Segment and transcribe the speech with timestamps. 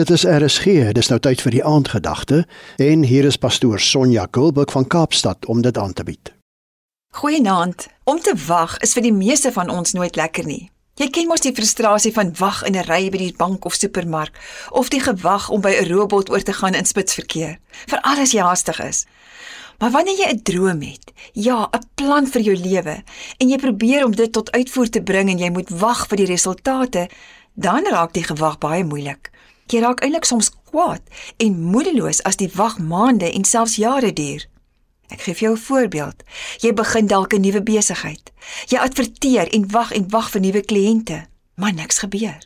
[0.00, 2.38] Dit is RSG, dis nou tyd vir die aandgedagte
[2.80, 6.30] en hier is pastoor Sonja Kulbuk van Kaapstad om dit aan te bied.
[7.20, 7.84] Goeienaand.
[8.08, 10.70] Om te wag is vir die meeste van ons nooit lekker nie.
[10.96, 14.40] Jy ken mos die frustrasie van wag in 'n ry by die bank of supermark
[14.70, 17.58] of die gewag om by 'n robot oor te gaan in spitsverkeer.
[17.86, 19.04] Vir alles jy haastig is.
[19.78, 23.02] Maar wanneer jy 'n droom het, ja, 'n plan vir jou lewe
[23.38, 26.32] en jy probeer om dit tot uitvoer te bring en jy moet wag vir die
[26.32, 27.08] resultate,
[27.54, 29.30] dan raak die gewag baie moeilik.
[29.70, 31.02] Jy raak eintlik soms kwaad
[31.38, 34.46] en moedeloos as die wag maande en selfs jare duur.
[35.10, 36.22] Ek gee vir jou 'n voorbeeld.
[36.58, 38.32] Jy begin dalk 'n nuwe besigheid.
[38.66, 42.38] Jy adverteer en wag en wag vir nuwe kliënte, maar niks gebeur.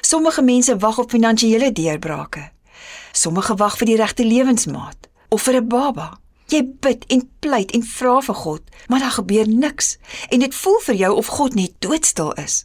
[0.00, 2.50] Sommige mense wag op finansiële deurbrake.
[3.12, 6.18] Sommige wag vir die regte lewensmaat of vir 'n baba.
[6.46, 9.96] Jy bid en pleit en vra vir God, maar daar gebeur niks
[10.28, 12.64] en dit voel vir jou of God net doodstil is.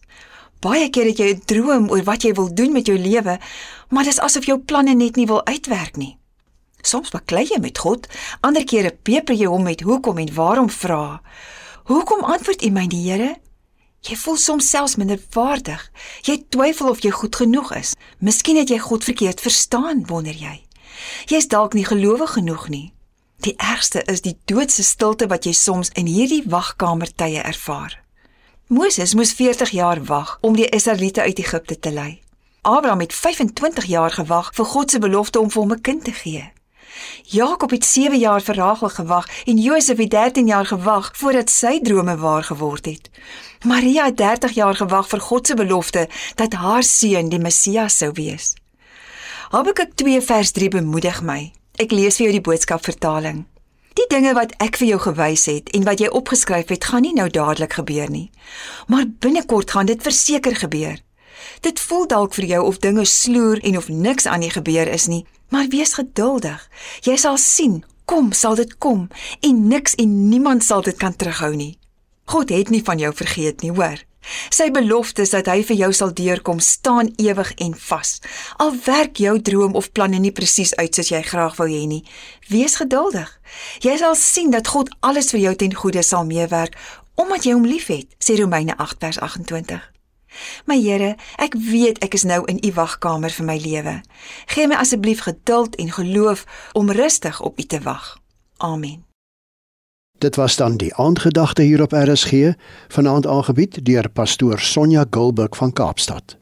[0.59, 3.40] Baie keer het jy 'n droom oor wat jy wil doen met jou lewe,
[3.90, 6.18] maar dis asof jou planne net nie wil uitwerk nie.
[6.82, 8.08] Soms baklei jy met God,
[8.41, 11.21] ander kere peper jy hom met hoekom en waarom vra.
[11.84, 13.35] Hoekom antwoord U my die Here?
[14.02, 15.91] Jy voel soms selfs minderwaardig.
[16.24, 17.96] Jy twyfel of jy goed genoeg is.
[18.20, 20.63] Miskien het jy God verkeerd verstaan, wonder jy.
[21.27, 22.93] Jy's dalk nie gelowig genoeg nie.
[23.43, 27.99] Die ergste is die doodse stilte wat jy soms in hierdie wagkamertye ervaar.
[28.70, 32.21] Moses moes 40 jaar wag om die Israeliete uit Egipte te lei.
[32.62, 36.12] Abraham het 25 jaar gewag vir God se belofte om vir hom 'n kind te
[36.12, 36.51] gee.
[37.23, 41.79] Jakob het 7 jaar vir Rachel gewag en Josef het 13 jaar gewag voordat sy
[41.79, 43.09] drome waar geword het.
[43.65, 48.12] Maria het 30 jaar gewag vir God se belofte dat haar seun die Messias sou
[48.13, 48.53] wees.
[49.49, 51.51] Habakuk 2 vers 3 bemoedig my.
[51.75, 53.45] Ek lees vir jou die boodskap vertaling.
[54.00, 57.12] Die dinge wat ek vir jou gewys het en wat jy opgeskryf het, gaan nie
[57.18, 58.30] nou dadelik gebeur nie.
[58.88, 61.02] Maar binnekort gaan dit verseker gebeur.
[61.68, 65.09] Dit voel dalk vir jou of dinge sloer en of niks aan die gebeur is
[65.12, 66.64] nie, maar wees geduldig.
[67.03, 69.09] Jy sal sien, kom sal dit kom
[69.44, 71.75] en niks en niemand sal dit kan terughou nie.
[72.32, 74.00] God het nie van jou vergeet nie, hoor.
[74.52, 78.19] Sy beloftes dat hy vir jou sal deurkom, staan ewig en vas.
[78.57, 82.03] Al werk jou droom of planne nie presies uit soos jy graag wou hê nie,
[82.52, 83.29] wees geduldig.
[83.85, 86.78] Jy sal sien dat God alles vir jou ten goeie sal meewerk
[87.19, 89.81] omdat jy hom liefhet, sê Romeine 8 vers 28.
[90.72, 93.97] My Here, ek weet ek is nou in u wagkamer vir my lewe.
[94.53, 96.46] Gee my asseblief geduld en geloof
[96.79, 98.16] om rustig op u te wag.
[98.63, 99.09] Amen.
[100.19, 102.52] Dit was dan die aandgedagte hier op RSG,
[102.88, 106.40] vanaand aangebied deur pastoor Sonja Gulburg van Kaapstad.